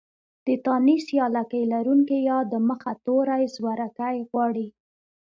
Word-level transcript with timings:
د 0.47 0.49
تانيث 0.65 1.05
يا 1.17 1.25
لکۍ 1.35 1.63
لرونکې 1.73 2.17
ۍ 2.29 2.29
د 2.51 2.53
مخه 2.67 2.91
توری 3.05 3.43
زورکی 3.55 4.17
غواړي. 4.29 4.67